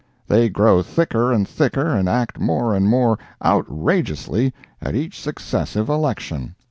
They 0.27 0.49
grow 0.49 0.81
thicker 0.81 1.31
and 1.31 1.47
thicker 1.47 1.85
and 1.89 2.09
act 2.09 2.39
more 2.39 2.73
and 2.73 2.89
more 2.89 3.19
outrageously 3.45 4.51
at 4.81 4.95
each 4.95 5.21
successive 5.21 5.89
election. 5.89 6.55